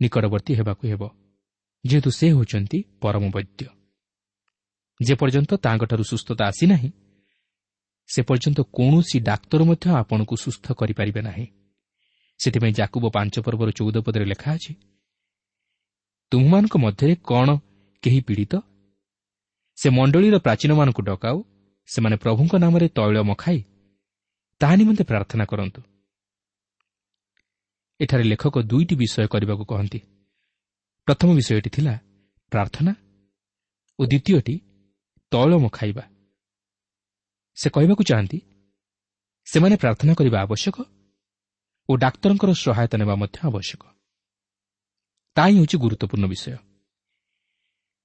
[0.00, 1.02] ନିକଟବର୍ତ୍ତୀ ହେବାକୁ ହେବ
[1.84, 3.64] ଯେହେତୁ ସେ ହେଉଛନ୍ତି ପରମ ବୈଦ୍ୟ।
[5.00, 6.90] ଯେପର୍ଯ୍ୟନ୍ତ ତାଙ୍କଠାରୁ ସୁସ୍ଥତା ଆସିନାହିଁ
[8.08, 11.46] ସେ ପର୍ଯ୍ୟନ୍ତ କୌଣସି ଡାକ୍ତର ମଧ୍ୟ ଆପଣଙ୍କୁ ସୁସ୍ଥ କରିପାରିବେ ନାହିଁ।
[12.40, 14.72] ସେଥିପାଇଁ ଜାକୁବ ପାଞ୍ଚ ପର୍ବର ଚଉଦ ପଦରେ ଲେଖା ଅଛି
[16.32, 17.48] ତୁମମାନଙ୍କ ମଧ୍ୟରେ କ'ଣ
[18.02, 18.54] କେହି ପୀଡ଼ିତ?
[19.78, 21.36] ସେ ମଣ୍ଡଳୀର ପ୍ରାଚୀନମାନଙ୍କୁ ଡକାଉ
[21.88, 23.60] ସେମାନେ ପ୍ରଭୁଙ୍କ ନାମରେ ତୈଳ ମଖାଇ
[24.60, 25.80] ତାହା ନିମନ୍ତେ ପ୍ରାର୍ଥନା କରନ୍ତୁ।
[28.00, 30.00] ଏଠାରେ ଲେଖକ ଦୁଇଟି ବିଷୟ କରିବାକୁ କହନ୍ତି।
[31.08, 31.94] ପ୍ରଥମ ବିଷୟଟି ଥିଲା
[32.52, 32.92] ପ୍ରାର୍ଥନା
[33.98, 34.54] ଓ ଦ୍ୱିତୀୟଟି
[35.32, 36.04] ତୈଳ ମଖାଇବା।
[37.56, 38.38] ସେ କହିବାକୁ ଚାହାନ୍ତି
[39.46, 40.76] ସେମାନେ ପ୍ରାର୍ଥନା କରିବା ଆବଶ୍ୟକ?
[41.88, 43.82] ଓ ଡାକ୍ତରଙ୍କର ସହାୟତା ନେବା ମଧ୍ୟ ଆବଶ୍ୟକ।
[45.36, 46.56] ତାହା ହିଁ ହେଉଛି ଗୁରୁତ୍ୱପୂର୍ଣ୍ଣ ବିଷୟ।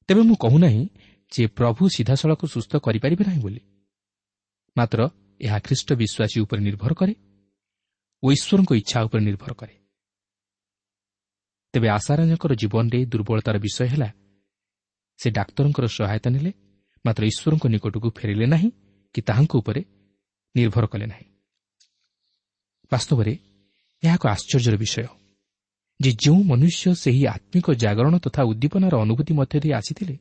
[0.09, 0.83] ତେବେ ମୁଁ କହୁନାହିଁ
[1.31, 3.61] ଯେ ପ୍ରଭୁ ସିଧାସଳଖ ସୁସ୍ଥ କରିପାରିବେ ନାହିଁ ବୋଲି।
[4.77, 4.99] ମାତ୍ର
[5.41, 7.13] ଏହା ଖ୍ରୀଷ୍ଟ ବିଶ୍ୱାସୀ ଉପରେ ନିର୍ଭର କରେ
[8.23, 9.75] ଓ ଈଶ୍ୱରଙ୍କ ଇଚ୍ଛା ଉପରେ ନିର୍ଭର କରେ।
[11.73, 14.09] ତେବେ ଆଶାରାଜଙ୍କର ଜୀବନରେ ଦୁର୍ବଳତାର ବିଷୟ ହେଲା
[15.19, 16.51] ସେ ଡାକ୍ତରଙ୍କର ସହାୟତା ନେଲେ
[17.05, 18.69] ମାତ୍ର ଈଶ୍ୱରଙ୍କ ନିକଟକୁ ଫେରିଲେ ନାହିଁ
[19.15, 19.81] କି ତାହାଙ୍କ ଉପରେ
[20.55, 21.27] ନିର୍ଭର କଲେ ନାହିଁ।
[22.91, 23.33] ବାସ୍ତବରେ
[24.03, 25.07] ଏହା ଏକ ଆଶ୍ଚର୍ଯ୍ୟର ବିଷୟ।
[25.99, 30.15] ଯେ ଯେଉଁ ମନୁଷ୍ୟ ସେହି ଆତ୍ମିକ ଜାଗରଣ ତଥା ଉଦ୍ଦୀପନାର ଅନୁଭୂତି ମଧ୍ୟ ଦେଇ ଆସିଥିଲେ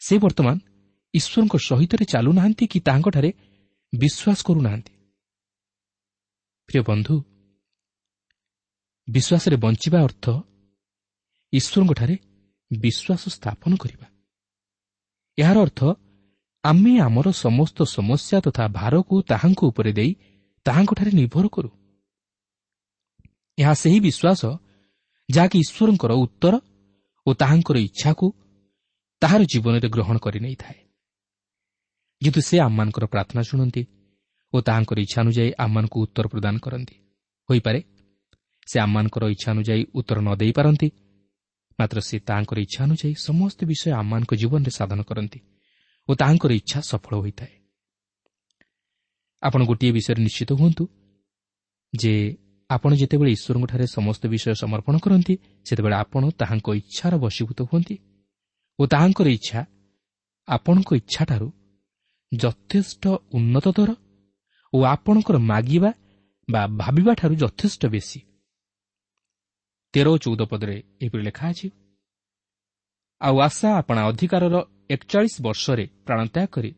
[0.00, 0.56] ସେ ବର୍ତ୍ତମାନ
[1.14, 3.30] ଈଶ୍ୱରଙ୍କ ସହିତରେ ଚାଲୁନାହାନ୍ତି କି ତାହାଙ୍କଠାରେ
[3.92, 4.92] ବିଶ୍ୱାସ କରୁନାହାନ୍ତି।
[6.68, 7.14] ପ୍ରିୟ ବନ୍ଧୁ
[9.08, 10.26] ବିଶ୍ୱାସରେ ବଞ୍ଚିବା ଅର୍ଥ
[11.52, 12.16] ଈଶ୍ୱରଙ୍କଠାରେ
[12.70, 14.06] ବିଶ୍ୱାସ ସ୍ଥାପନ କରିବା।
[15.38, 15.80] ଏହାର ଅର୍ଥ
[16.64, 20.10] ଆମେ ଆମର ସମସ୍ତ ସମସ୍ୟା ତଥା ଭାରକୁ ତାହାଙ୍କ ଉପରେ ଦେଇ
[20.66, 21.70] ତାହାଙ୍କଠାରେ ନିର୍ଭର କରୁ।
[23.58, 24.42] ଏହା ସେହି ବିଶ୍ୱାସ
[25.28, 26.54] ଯାହାକି ଈଶ୍ୱରଙ୍କର ଉତ୍ତର
[27.26, 28.26] ଓ ତାହାଙ୍କର ଇଚ୍ଛାକୁ
[29.22, 30.78] ତାହାର ଜୀବନରେ ଗ୍ରହଣ କରିନେଇଥାଏ
[32.22, 33.82] ଯେହେତୁ ସେ ଆମମାନଙ୍କର ପ୍ରାର୍ଥନା ଶୁଣନ୍ତି
[34.52, 36.96] ଓ ତାହାଙ୍କର ଇଚ୍ଛା ଅନୁଯାୟୀ ଆମମାନଙ୍କୁ ଉତ୍ତର ପ୍ରଦାନ କରନ୍ତି।
[37.48, 37.80] ହୋଇପାରେ
[38.66, 40.88] ସେ ଆମମାନଙ୍କର ଇଚ୍ଛା ଅନୁଯାୟୀ ଉତ୍ତର ନ ଦେଇପାରନ୍ତି
[41.78, 45.40] ମାତ୍ର ସେ ତାହାଙ୍କର ଇଚ୍ଛା ଅନୁଯାୟୀ ସମସ୍ତ ବିଷୟ ଆମମାନଙ୍କ ଜୀବନରେ ସାଧନ କରନ୍ତି
[46.08, 47.52] ଓ ତାହାଙ୍କର ଇଚ୍ଛା ସଫଳ ହୋଇଥାଏ।
[49.42, 50.84] ଆପଣ ଗୋଟିଏ ବିଷୟରେ ନିଶ୍ଚିତ ହୁଅନ୍ତୁ
[51.92, 52.14] ଯେ
[52.70, 55.34] ଆପଣ ଯେତେବେଳେ ଈଶ୍ୱରଙ୍କଠାରେ ସମସ୍ତ ବିଷୟ ସମର୍ପଣ କରନ୍ତି
[55.66, 57.96] ସେତେବେଳେ ଆପଣ ତାହାଙ୍କ ଇଚ୍ଛାର ବଶୀଭୂତ ହୁଅନ୍ତି
[58.78, 59.60] ଓ ତାହାଙ୍କର ଇଚ୍ଛା
[60.48, 61.48] ଆପଣଙ୍କ ଇଚ୍ଛାଠାରୁ
[62.32, 63.04] ଯଥେଷ୍ଟ
[63.36, 63.90] ଉନ୍ନତତର
[64.72, 65.90] ଓ ଆପଣଙ୍କର ମାଗିବା
[66.48, 68.20] ବା ଭାବିବାଠାରୁ ଯଥେଷ୍ଟ ବେଶୀ।
[69.94, 71.68] ତେର ଓ ଚଉଦ ପଦରେ ଏହିପରି ଲେଖା ଅଛି
[73.20, 74.56] ଆଉ ଆଶା ଆପଣା ଅଧିକାରର
[74.94, 76.70] ଏକଚାଳିଶ ବର୍ଷରେ ପ୍ରାଣତ୍ୟାଗ କରି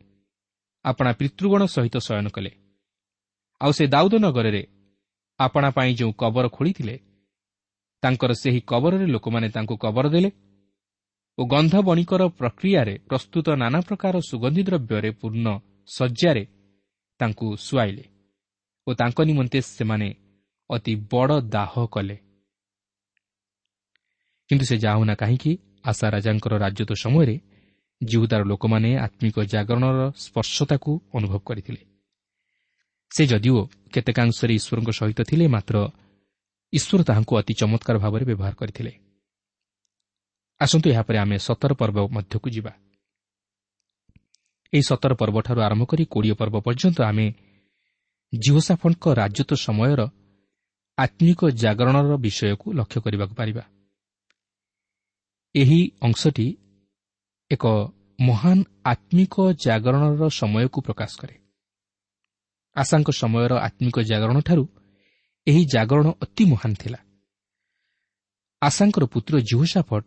[0.85, 2.51] ଆପଣା ପିତୃଗଣ ସହିତ ଶୟନ କଲେ।
[3.61, 4.63] ଆଉ ସେ ଦାଉଦ ନଗରରେ
[5.41, 6.97] ଆପଣା ପାଇଁ ଯେଉଁ କବର ଖୋଳିଥିଲେ
[8.03, 10.31] ତାଙ୍କର ସେହି କବରରେ ଲୋକମାନେ ତାଙ୍କୁ କବର ଦେଲେ
[11.39, 15.47] ଓ ଗନ୍ଧ ବଣିକର ପ୍ରକ୍ରିୟାରେ ପ୍ରସ୍ତୁତ ନାନା ପ୍ରକାର ସୁଗନ୍ଧି ଦ୍ରବ୍ୟରେ ପୂର୍ଣ୍ଣ
[15.97, 16.45] ଶଯ୍ୟାରେ
[17.21, 18.05] ତାଙ୍କୁ ଶୁଆଇଲେ
[18.87, 20.09] ଓ ତାଙ୍କ ନିମନ୍ତେ ସେମାନେ
[20.71, 22.17] ଅତି ବଡ଼ ଦାହ କଲେ।
[24.51, 25.53] କିନ୍ତୁ ସେ ଯାଉନା କାହିଁକି?
[25.85, 27.37] ଆଶା ରାଜାଙ୍କର ରାଜତ୍ୱ ସମୟରେ
[28.01, 31.83] ଜିହୁଦାର ଲୋକମାନେ ଆତ୍ମିକ ଜାଗରଣର ସ୍ପର୍ଶତାକୁ ଅନୁଭବ କରିଥିଲେ।
[33.11, 35.77] ସେ ଯଦିଓ କେତେକାଂଶରେ ଈଶ୍ୱରଙ୍କ ସହିତ ଥିଲେ ମାତ୍ର
[36.73, 38.93] ଈଶ୍ୱର ତାହାଙ୍କୁ ଅତି ଚମତ୍କାର ଭାବରେ ବ୍ୟବହାର କରିଥିଲେ।
[40.61, 42.73] ଆସନ୍ତୁ ଏହାପରେ ଆମେ ସତର ପର୍ବ ମଧ୍ୟକୁ ଯିବା।
[44.73, 47.27] ଏହି ସତର ପର୍ବଠାରୁ ଆରମ୍ଭ କରି କୋଡ଼ିଏ ପର୍ବ ପର୍ଯ୍ୟନ୍ତ ଆମେ
[48.35, 50.01] ଜିଓସାଫଙ୍କ ରାଜତ୍ୱ ସମୟର
[50.99, 53.65] ଆତ୍ମିକ ଜାଗରଣର ବିଷୟକୁ ଲକ୍ଷ୍ୟ କରିବାକୁ ପାରିବା।
[55.55, 56.57] ଏହି ଅଂଶଟି
[57.51, 57.65] ଏକ
[58.21, 61.46] ମହାନ ଆତ୍ମିକ ଜାଗରଣର ସମୟକୁ ପ୍ରକାଶ କରେ।
[62.77, 64.65] ଆଶାଙ୍କ ସମୟର ଆତ୍ମିକ ଜାଗରଣଠାରୁ
[65.47, 66.99] ଏହି ଜାଗରଣ ଅତି ମହାନ ଥିଲା।
[68.63, 70.05] ଆଶାଙ୍କର ପୁତ୍ର ଜିହୋସାଫଟ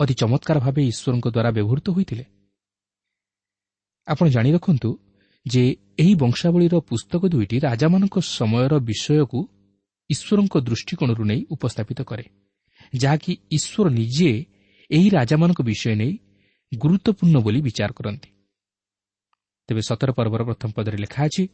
[0.00, 2.24] ଅତି ଚମତ୍କାର ଭାବେ ଈଶ୍ୱରଙ୍କ ଦ୍ୱାରା ବ୍ୟବହୃତ ହୋଇଥିଲେ।
[4.08, 4.90] ଆପଣ ଜାଣି ରଖନ୍ତୁ
[5.46, 5.62] ଯେ
[6.02, 9.38] ଏହି ବଂଶାବଳୀର ପୁସ୍ତକ ଦୁଇଟି ରାଜାମାନଙ୍କ ସମୟର ବିଷୟକୁ
[10.10, 12.24] ଈଶ୍ୱରଙ୍କ ଦୃଷ୍ଟିକୋଣରୁ ନେଇ ଉପସ୍ଥାପିତ କରେ
[12.92, 14.30] ଯାହାକି ଈଶ୍ୱର ନିଜେ
[14.90, 16.12] ଏହି ରାଜାମାନଙ୍କ ବିଷୟ ନେଇ
[16.72, 18.30] ଗୁରୁତ୍ୱପୂର୍ଣ୍ଣ ବୋଲି ବିଚାର କରନ୍ତି।
[19.68, 21.44] ତେବେ ସତର ପର୍ବର ପ୍ରଥମ ପଦରେ ଲେଖା ଅଛି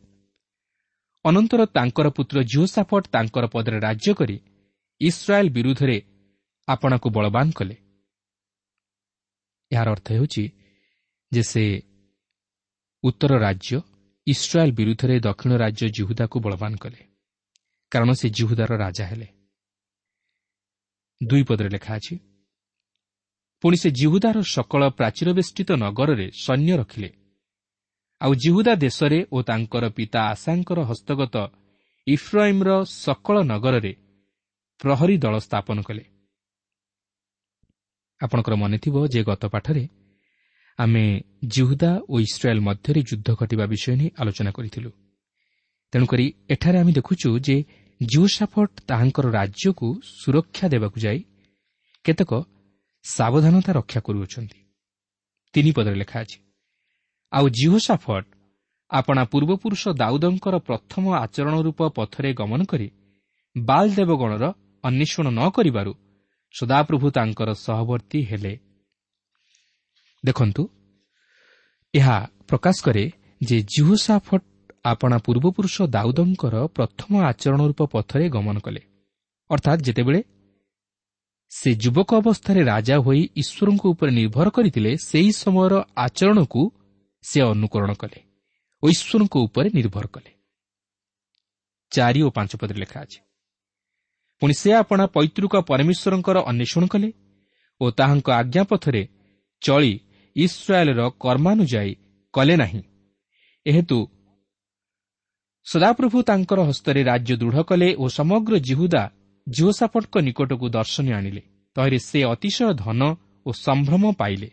[1.28, 4.36] ଅନନ୍ତର ତାଙ୍କର ପୁତ୍ର ଜିଓ ସାଫଟ ତାଙ୍କର ପଦରେ ରାଜ୍ୟ କରି
[5.00, 5.96] ଇସ୍ରାଏଲ୍ ବିରୁଦ୍ଧରେ
[6.68, 7.76] ଆପଣାକୁ ବଳବାନ କଲେ।
[9.70, 10.44] ଏହାର ଅର୍ଥ ହେଉଛି
[11.32, 11.64] ଯେ ସେ
[13.04, 13.76] ଉତ୍ତର ରାଜ୍ୟ
[14.26, 17.00] ଇସ୍ରାଏଲ୍ ବିରୁଦ୍ଧରେ ଦକ୍ଷିଣ ରାଜ୍ୟ ଜିହୁଦାକୁ ବଳବାନ କଲେ।
[17.92, 19.28] କାରଣ ସେ ଜିହୁଦାର ରାଜା ହେଲେ।
[21.20, 22.14] ଦୁଇ ପଦରେ ଲେଖା ଅଛି
[23.62, 27.10] ପୁଣି ସେ ଜିହୁଦାର ସକଳ ପ୍ରାଚୀରବେଷ୍ଟିତ ନଗରରେ ସୈନ୍ୟ ରଖିଲେ।
[28.20, 31.36] ଆଉ ଜିହୁଦା ଦେଶରେ ଓ ତାଙ୍କର ପିତା ଆଶାଙ୍କର ହସ୍ତଗତ
[32.06, 33.92] ଇଫ୍ରାଇମ୍ର ସକଳ ନଗରରେ
[34.80, 36.04] ପ୍ରହରୀ ଦଳ ସ୍ଥାପନ କଲେ।
[38.20, 39.88] ଆପଣଙ୍କର ମନେଥିବ ଯେ ଗତ ପାଠରେ
[40.78, 44.90] ଆମେ ଜିହୁଦା ଓ ଇସ୍ରାଏଲ୍ ମଧ୍ୟରେ ଯୁଦ୍ଧ ଘଟିବା ବିଷୟ ନେଇ ଆଲୋଚନା କରିଥିଲୁ।
[45.92, 47.64] ତେଣୁକରି ଏଠାରେ ଆମେ ଦେଖୁଛୁ ଯେ
[48.02, 51.20] ଜିଓସାଫଟ୍ ତାହାଙ୍କର ରାଜ୍ୟକୁ ସୁରକ୍ଷା ଦେବାକୁ ଯାଇ
[52.04, 52.32] କେତେକ
[53.04, 54.58] ସାବଧାନତା ରକ୍ଷା କରୁଅଛନ୍ତି।
[55.54, 56.45] ତିନି ପଦରେ ଲେଖା ଅଛି।
[57.32, 58.28] ଆଉ ଜିହୋସାଫଟ୍
[58.90, 62.88] ଆପଣା ପୂର୍ବପୁରୁଷ ଦାଉଦଙ୍କର ପ୍ରଥମ ଆଚରଣ ରୂପ ପଥରେ ଗମନ କରି
[63.56, 64.44] ବାଲ୍ ଦେବଗଣର
[64.84, 65.92] ଅନ୍ୱେଷଣ ନ କରିବାରୁ
[66.54, 68.54] ସଦାପ୍ରଭୁ ତାଙ୍କର ସହବର୍ତ୍ତୀ ହେଲେ।
[70.24, 70.62] ଦେଖନ୍ତୁ
[71.94, 72.16] ଏହା
[72.48, 73.04] ପ୍ରକାଶ କରେ
[73.42, 74.46] ଯେ ଜିହୋସାଫଟ୍
[74.84, 78.82] ଆପଣା ପୂର୍ବପୁରୁଷ ଦାଉଦଙ୍କର ପ୍ରଥମ ଆଚରଣ ରୂପ ପଥରେ ଗମନ କଲେ।
[79.50, 80.20] ଅର୍ଥାତ୍ ଯେତେବେଳେ
[81.52, 86.62] ସେ ଯୁବକ ଅବସ୍ଥାରେ ରାଜା ହୋଇ ଈଶ୍ୱରଙ୍କ ଉପରେ ନିର୍ଭର କରିଥିଲେ ସେହି ସମୟର ଆଚରଣକୁ
[87.26, 88.20] ସେ ଅନୁକରଣ କଲେ
[88.82, 90.30] ଓ ଈଶ୍ୱରଙ୍କ ଉପରେ ନିର୍ଭର କଲେ।
[91.92, 93.20] ଚାରି ଓ ପାଞ୍ଚ ପଦରେ ଲେଖା ଅଛି
[94.42, 97.08] ପୁଣି ସେ ଆପଣା ପୈତୃକ ପରମେଶ୍ୱରଙ୍କର ଅନ୍ୱେଷଣ କଲେ
[97.80, 99.02] ଓ ତାହାଙ୍କ ଆଜ୍ଞା ପଥରେ
[99.62, 99.92] ଚଳି
[100.36, 101.92] ଇସ୍ରାଏଲ୍ର କର୍ମାନୁଯାୟୀ
[102.34, 102.82] କଲେ ନାହିଁ।
[103.66, 103.98] ଏହେତୁ
[105.66, 109.02] ସଦାପ୍ରଭୁ ତାଙ୍କର ହସ୍ତରେ ରାଜ୍ୟ ଦୃଢ଼ କଲେ ଓ ସମଗ୍ର ଜିହୁଦା
[109.46, 111.42] ଜିଓସାପଟଙ୍କ ନିକଟକୁ ଦର୍ଶନୀ ଆଣିଲେ।
[111.76, 113.00] ତହିଁରେ ସେ ଅତିଶୟ ଧନ
[113.46, 114.48] ଓ ସମ୍ଭ୍ରମ ପାଇଲେ।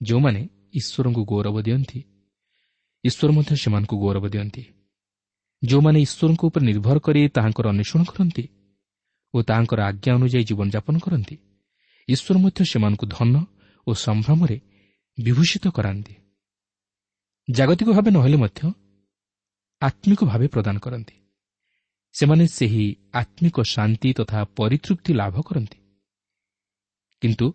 [0.00, 0.42] ଯେଉଁମାନେ
[0.74, 2.00] ଈଶ୍ୱରଙ୍କୁ ଗୌରବ ଦିଅନ୍ତି
[3.04, 4.62] ଈଶ୍ୱର ମଧ୍ୟ ସେମାନଙ୍କୁ ଗୌରବ ଦିଅନ୍ତି।
[5.62, 8.44] ଯେଉଁମାନେ ଈଶ୍ୱରଙ୍କ ଉପରେ ନିର୍ଭର କରି ତାହାଙ୍କର ଅନ୍ୱେଷଣ କରନ୍ତି
[9.34, 11.36] ଓ ତାହାଙ୍କର ଆଜ୍ଞା ଅନୁଯାୟୀ ଜୀବନଯାପନ କରନ୍ତି
[12.08, 13.34] ଈଶ୍ୱର ମଧ୍ୟ ସେମାନଙ୍କୁ ଧନ
[13.86, 14.56] ଓ ସମ୍ଭ୍ରମରେ
[15.18, 16.14] ବିଭୂଷିତ କରାନ୍ତି।
[17.48, 18.60] ଜାଗତିକ ଭାବେ ନହେଲେ ମଧ୍ୟ
[19.82, 21.14] ଆତ୍ମିକ ଭାବେ ପ୍ରଦାନ କରନ୍ତି।
[22.14, 25.78] ସେମାନେ ସେହି ଆତ୍ମିକ ଶାନ୍ତି ତଥା ପରିତୃପ୍ତି ଲାଭ କରନ୍ତି।
[27.22, 27.46] କିନ୍ତୁ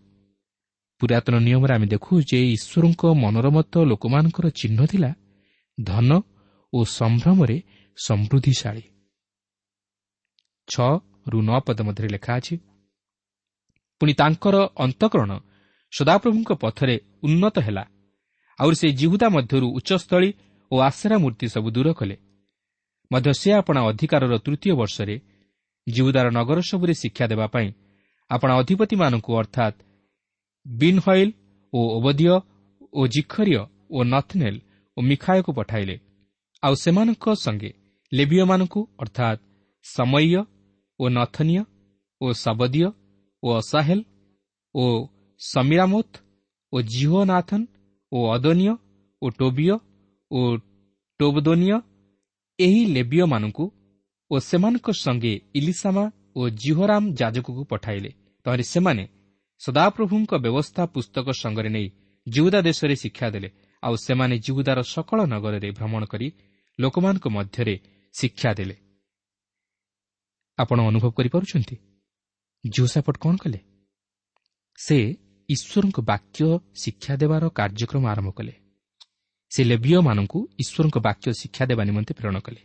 [1.01, 5.11] ପୁରାତନ ନିୟମରେ ଆମେ ଦେଖୁ ଯେ ଈଶ୍ୱରଙ୍କ ମନୋରମତ ଲୋକମାନଙ୍କର ଚିହ୍ନ ଥିଲା
[5.77, 6.09] ଧନ
[6.73, 7.57] ଓ ସମ୍ଭ୍ରମରେ
[7.97, 8.83] ସମୃଦ୍ଧିଶାଳୀ।
[10.67, 10.91] ଛଅ
[11.31, 12.55] ରୁ ନଅ ପଦ ମଧ୍ୟରେ ଲେଖା ଅଛି
[14.01, 14.55] ପୁଣି ତାଙ୍କର
[14.85, 15.31] ଅନ୍ତଃକରଣ
[15.93, 17.83] ସଦାପ୍ରଭୁଙ୍କ ପଥରେ ଉନ୍ନତ ହେଲା
[18.59, 20.29] ଆହୁରି ସେ ଜିହୁଦା ମଧ୍ୟରୁ ଉଚ୍ଚସ୍ଥଳୀ
[20.71, 22.15] ଓ ଆଶରା ମୂର୍ତ୍ତି ସବୁ ଦୂର କଲେ।
[23.11, 25.15] ମଧ୍ୟ ସେ ଆପଣା ଅଧିକାରର ତୃତୀୟ ବର୍ଷରେ
[25.87, 27.67] ଜିହୁଦାର ନଗର ସବୁରେ ଶିକ୍ଷା ଦେବା ପାଇଁ
[28.29, 29.77] ଆପଣା ଅଧିପତିମାନଙ୍କୁ ଅର୍ଥାତ୍
[30.65, 31.31] ବିନ୍ହଇଲ୍
[31.73, 32.29] ଓ ଓବଦିୟ
[32.93, 34.59] ଓ ଜିଖରିୟ ଓ ନଥନେଲ୍
[34.97, 35.95] ଓ ମିଖାୟକୁ ପଠାଇଲେ।
[36.63, 37.71] ଆଉ ସେମାନଙ୍କ ସଙ୍ଗେ
[38.11, 39.39] ଲେବିୟମାନଙ୍କୁ ଅର୍ଥାତ୍
[39.85, 40.35] ସମୟ
[40.99, 41.61] ଓ ନଥନୀୟ
[42.21, 42.87] ଓ ସବଦୀୟ
[43.43, 43.99] ଓ ଅସାହେଲ
[44.75, 44.83] ଓ
[45.41, 46.11] ସମିରାମୋଥ
[46.73, 47.65] ଓ ଜିହୋନାଥନ୍
[48.11, 48.73] ଓ ଅଦନୀୟ
[49.21, 49.67] ଓ ଟୋବିୟ
[50.31, 50.39] ଓ
[51.19, 51.77] ଟୋବଦୋନିୟ
[52.59, 53.65] ଏହି ଲେବିୟମାନଙ୍କୁ
[54.31, 56.03] ଓ ସେମାନଙ୍କ ସଙ୍ଗେ ଇଲିସାମା
[56.35, 58.11] ଓ ଜିହୋରାମ ଯାଜକକୁ ପଠାଇଲେ।
[58.45, 59.03] ତହିଁରେ ସେମାନେ
[59.67, 61.89] ସଦାପ୍ରଭୁଙ୍କ ବ୍ୟବସ୍ଥା ପୁସ୍ତକ ସଙ୍ଗରେ ନେଇ
[62.29, 63.49] ଜିଉଦା ଦେଶରେ ଶିକ୍ଷା ଦେଲେ
[63.83, 66.31] ଆଉ ସେମାନେ ଜିଉଦାର ସକଳ ନଗରରେ ଭ୍ରମଣ କରି
[66.79, 67.79] ଲୋକମାନଙ୍କ ମଧ୍ୟରେ
[68.13, 68.75] ଶିକ୍ଷା ଦେଲେ।
[70.57, 71.75] ଆପଣ ଅନୁଭବ କରିପାରୁଛନ୍ତି?
[72.69, 73.59] ଜୋସାପଟ କ'ଣ କଲେ?
[74.77, 75.15] ସେ
[75.49, 78.53] ଈଶ୍ୱରଙ୍କ ବାକ୍ୟ ଶିକ୍ଷା ଦେବାର କାର୍ଯ୍ୟକ୍ରମ ଆରମ୍ଭ କଲେ।
[79.49, 82.61] ସେ ଲେବିୟମାନଙ୍କୁ ଈଶ୍ୱରଙ୍କ ବାକ୍ୟ ଶିକ୍ଷା ଦେବା ନିମନ୍ତେ ପ୍ରେରଣ କଲେ।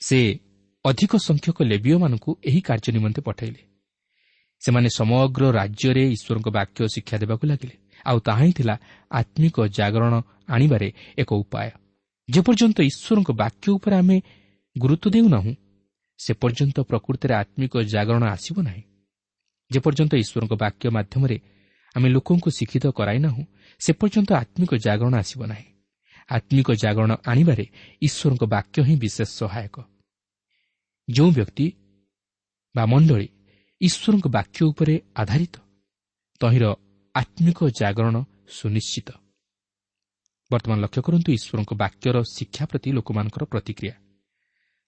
[0.00, 0.38] ସେ
[0.84, 3.69] ଅଧିକ ସଂଖ୍ୟକ ଲେବିୟମାନଙ୍କୁ ଏହି କାର୍ଯ୍ୟ ନିମନ୍ତେ ପଠାଇଲେ।
[4.62, 8.74] ସେମାନେ ସମଗ୍ର ରାଜ୍ୟରେ ଈଶ୍ୱରଙ୍କ ବାକ୍ୟ ଶିକ୍ଷା ଦେବାକୁ ଲାଗିଲେ। ଆଉ ତାହା ହିଁ ଥିଲା
[9.10, 10.14] ଆତ୍ମିକ ଜାଗରଣ
[10.54, 11.68] ଆଣିବାରେ ଏକ ଉପାୟ।
[12.28, 14.16] ଯେପର୍ଯ୍ୟନ୍ତ ଈଶ୍ୱରଙ୍କ ବାକ୍ୟ ଉପରେ ଆମେ
[14.76, 15.52] ଗୁରୁତ୍ୱ ଦେଉନାହୁଁ
[16.20, 18.82] ସେ ପର୍ଯ୍ୟନ୍ତ ପ୍ରକୃତିରେ ଆତ୍ମିକ ଜାଗରଣ ଆସିବ ନାହିଁ।
[19.70, 21.36] ଯେପର୍ଯ୍ୟନ୍ତ ଈଶ୍ୱରଙ୍କ ବାକ୍ୟ ମାଧ୍ୟମରେ
[21.94, 23.42] ଆମେ ଲୋକଙ୍କୁ ଶିକ୍ଷିତ କରାଇନାହୁଁ
[23.80, 25.66] ସେ ପର୍ଯ୍ୟନ୍ତ ଆତ୍ମିକ ଜାଗରଣ ଆସିବ ନାହିଁ।
[26.28, 27.64] ଆତ୍ମିକ ଜାଗରଣ ଆଣିବାରେ
[28.02, 29.76] ଈଶ୍ୱରଙ୍କ ବାକ୍ୟ ହିଁ ବିଶେଷ ସହାୟକ।
[31.08, 31.66] ଯେଉଁ ବ୍ୟକ୍ତି
[32.74, 33.28] ବା ମଣ୍ଡଳୀ
[33.80, 35.54] ଈଶ୍ୱରଙ୍କ ବାକ୍ୟ ଉପରେ ଆଧାରିତ।
[36.40, 36.64] ତହିଁର
[37.14, 38.16] ଆତ୍ମିକ ଜାଗରଣ
[38.58, 39.08] ସୁନିଶ୍ଚିତ।
[40.50, 43.94] ବର୍ତ୍ତମାନ ଲକ୍ଷ୍ୟ କରନ୍ତୁ ଈଶ୍ୱରଙ୍କ ବାକ୍ୟର ଶିକ୍ଷା ପ୍ରତି ଲୋକମାନଙ୍କର ପ୍ରତିକ୍ରିୟା।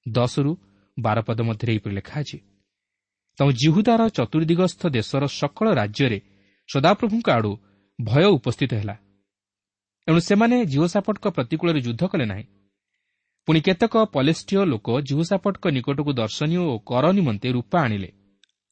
[0.06, 0.52] ଦଶରୁ
[0.96, 2.38] ବାର ପଦ ମଧ୍ୟରେ ଏହିପରି ଲେଖା ଅଛି
[3.38, 6.18] ତେଣୁ ଜିହୁଦାର ଚତୁର୍ଦିଗସ୍ଥ ଦେଶର ସକଳ ରାଜ୍ୟରେ
[6.68, 7.52] ସଦାପ୍ରଭୁଙ୍କ ଆଡ଼ୁ
[7.98, 8.96] ଭୟ ଉପସ୍ଥିତ ହେଲା।
[10.08, 12.44] ଏଣୁ ସେମାନେ ଜିଓସାପଟଙ୍କ ପ୍ରତିକୂଳରେ ଯୁଦ୍ଧ କଲେ ନାହିଁ।
[13.48, 18.10] ପୁଣି କେତେକ ପଲେଷ୍ଟିୟ ଲୋକ ଜିଓସାପଟଙ୍କ ନିକଟକୁ ଦର୍ଶନୀୟ ଓ କର ନିମନ୍ତେ ରୂପା ଆଣିଲେ।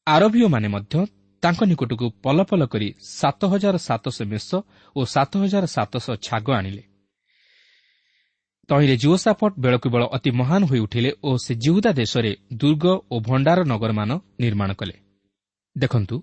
[0.06, 1.06] ଆରବୀୟମାନେ ମଧ୍ୟ
[1.42, 4.48] ତାଙ୍କ ନିକଟକୁ ପଲ ପଲ କରି ସାତ ହଜାର ସାତଶହ ମେଷ
[4.96, 6.82] ଓ ସାତ ହଜାର ସାତଶହ ଛାଗ ଆଣିଲେ।
[8.68, 13.58] ତହିଁରେ ଜିଓସାପଟ ବେଳକୁ ବେଳ ଅତି ମହାନ ହୋଇ ଉଠିଲେ ଓ ସେ ଜିହୁଦା ଦେଶରେ ଦୁର୍ଗ ଓ ଭଣ୍ଡାର
[13.64, 14.10] ନଗରମାନ
[14.40, 14.96] ନିର୍ମାଣ କଲେ।
[15.78, 16.16] ଦେଖନ୍ତୁ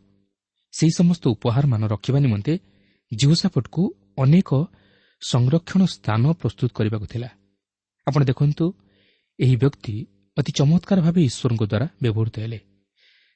[0.73, 2.53] ସେହି ସମସ୍ତ ଉପହାରମାନ ରଖିବା ନିମନ୍ତେ
[3.13, 3.83] ଜିଓସାପଟକୁ
[4.17, 4.49] ଅନେକ
[5.21, 7.29] ସଂରକ୍ଷଣ ସ୍ଥାନ ପ୍ରସ୍ତୁତ କରିବାକୁ ଥିଲା।
[8.07, 8.65] ଆପଣ ଦେଖନ୍ତୁ
[9.39, 9.95] ଏହି ବ୍ୟକ୍ତି
[10.37, 12.59] ଅତି ଚମତ୍କାର ଭାବେ ଈଶ୍ୱରଙ୍କ ଦ୍ୱାରା ବ୍ୟବହୃତ ହେଲେ।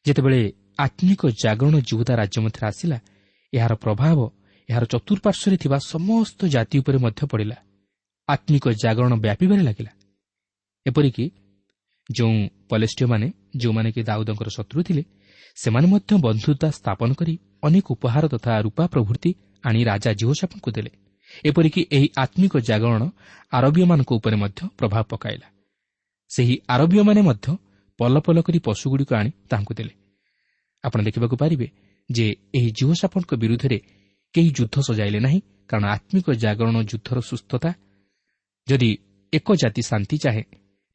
[0.06, 0.42] ଯେତେବେଳେ
[0.86, 2.98] ଆତ୍ମିକ ଜାଗରଣ ଜିହୁଦା ରାଜ୍ୟ ମଧ୍ୟରେ ଆସିଲା
[3.54, 4.18] ଏହାର ପ୍ରଭାବ
[4.70, 7.58] ଏହାର ଚତୁଃପାର୍ଶ୍ୱରେ ଥିବା ସମସ୍ତ ଜାତି ଉପରେ ମଧ୍ୟ ପଡ଼ିଲା।
[8.30, 9.92] ଆତ୍ମିକ ଜାଗରଣ ବ୍ୟାପିବାରେ ଲାଗିଲା।
[10.86, 11.26] ଏପରିକି
[12.10, 12.36] ଯେଉଁ
[12.70, 13.28] ପଲେଷ୍ଟିୟମାନେ
[13.62, 15.04] ଯେଉଁମାନେ କି ଦାଉଦଙ୍କର ଶତ୍ରୁ ଥିଲେ
[15.56, 17.34] ସେମାନେ ମଧ୍ୟ ବନ୍ଧୁତା ସ୍ଥାପନ କରି
[17.64, 19.32] ଅନେକ ଉପହାର ତଥା ରୂପା ପ୍ରଭୃତି
[19.64, 20.92] ଆଣି ରାଜା ଜିଓସାପଙ୍କୁ ଦେଲେ।
[21.46, 23.04] ଏପରିକି ଏହି ଆତ୍ମିକ ଜାଗରଣ
[23.52, 25.48] ଆରବୀୟମାନଙ୍କ ଉପରେ ମଧ୍ୟ ପ୍ରଭାବ ପକାଇଲା।
[26.32, 27.48] ସେହି ଆରବୀୟମାନେ ମଧ୍ୟ
[28.02, 29.94] ପଲ ପଲ କରି ପଶୁଗୁଡ଼ିକ ଆଣି ତାହାଙ୍କୁ ଦେଲେ।
[30.84, 31.68] ଆପଣ ଦେଖିବାକୁ ପାରିବେ
[32.10, 32.26] ଯେ
[32.58, 33.78] ଏହି ଜିଓସାପଙ୍କ ବିରୁଦ୍ଧରେ
[34.36, 37.70] କେହି ଯୁଦ୍ଧ ସଜାଇଲେ ନାହିଁ କାରଣ ଆତ୍ମିକ ଜାଗରଣ ଯୁଦ୍ଧର ସୁସ୍ଥତା।
[38.68, 38.90] ଯଦି
[39.34, 40.44] ଏକ ଜାତି ଶାନ୍ତି ଚାହେଁ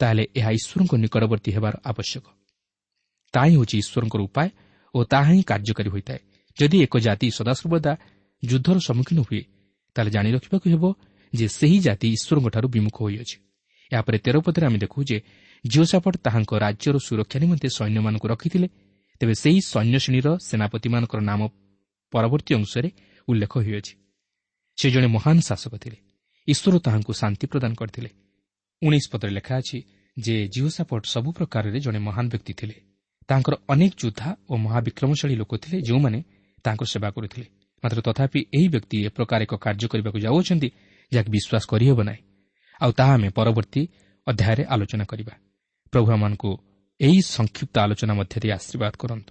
[0.00, 2.24] ତାହେଲେ ଏହା ଈଶ୍ୱରଙ୍କ ନିକଟବର୍ତ୍ତୀ ହେବାର ଆବଶ୍ୟକ।
[3.34, 4.48] ତାହା ହିଁ ହେଉଛି ଈଶ୍ୱରଙ୍କର ଉପାୟ
[4.94, 6.20] ଓ ତାହା ହିଁ କାର୍ଯ୍ୟକାରୀ ହୋଇଥାଏ।
[6.56, 7.92] ଯଦି ଏକ ଜାତି ସଦାସର୍ବଦା
[8.42, 9.42] ଯୁଦ୍ଧର ସମ୍ମୁଖୀନ ହୁଏ
[9.96, 10.84] ତାହେଲେ ଜାଣି ରଖିବାକୁ ହେବ
[11.32, 13.36] ଯେ ସେହି ଜାତି ଈଶ୍ୱରଙ୍କଠାରୁ ବିମୁଖ ହୋଇଅଛି।
[13.92, 15.18] ଏହାପରେ ତେର ପଦରେ ଆମେ ଦେଖୁ ଯେ
[15.64, 18.68] ଜିଓସାପଟ ତାହାଙ୍କ ରାଜ୍ୟର ସୁରକ୍ଷା ନିମନ୍ତେ ସୈନ୍ୟମାନଙ୍କୁ ରଖିଥିଲେ।
[19.20, 21.48] ତେବେ ସେହି ସୈନ୍ୟ ଶ୍ରେଣୀର ସେନାପତିମାନଙ୍କର ନାମ
[22.12, 22.90] ପରବର୍ତ୍ତୀ ଅଂଶରେ
[23.28, 23.94] ଉଲ୍ଲେଖ ହୋଇଅଛି।
[24.76, 25.96] ସେ ଜଣେ ମହାନ ଶାସକ ଥିଲେ।
[26.48, 28.10] ଈଶ୍ୱର ତାହାଙ୍କୁ ଶାନ୍ତି ପ୍ରଦାନ କରିଥିଲେ।
[28.82, 29.82] ଉଣେଇଶ ପଦରେ ଲେଖା ଅଛି
[30.18, 32.74] ଯେ ଜିଓସାପଟ ସବୁ ପ୍ରକାରରେ ଜଣେ ମହାନ ବ୍ୟକ୍ତି ଥିଲେ।
[33.28, 36.22] ତାଙ୍କର ଅନେକ ଯୋଦ୍ଧା ଓ ମହାବିକ୍ରମଶାଳୀ ଲୋକ ଥିଲେ ଯେଉଁମାନେ
[36.64, 37.46] ତାଙ୍କର ସେବା କରୁଥିଲେ।
[37.84, 40.68] ମାତ୍ର ତଥାପି ଏହି ବ୍ୟକ୍ତି ଏ ପ୍ରକାର ଏକ କାର୍ଯ୍ୟ କରିବାକୁ ଯାଉଅଛନ୍ତି
[41.12, 42.22] ଯାହାକି ବିଶ୍ୱାସ କରିହେବ ନାହିଁ।
[42.80, 43.82] ଆଉ ତାହା ଆମେ ପରବର୍ତ୍ତୀ
[44.26, 45.34] ଅଧ୍ୟାୟରେ ଆଲୋଚନା କରିବା।
[45.96, 46.50] ପ୍ରଭୁ ଆମମାନଙ୍କୁ
[47.00, 49.30] ଏହି ସଂକ୍ଷିପ୍ତ ଆଲୋଚନା ମଧ୍ୟରେ ଆଶୀର୍ବାଦ କରନ୍ତୁ।